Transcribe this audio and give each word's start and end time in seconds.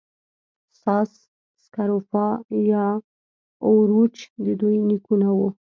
ساس 0.81 1.11
سکروفا 1.63 2.27
یا 2.71 2.85
اوروچ 3.67 4.15
د 4.45 4.47
دوی 4.61 4.75
نیکونه 4.89 5.29
وو. 5.37 5.49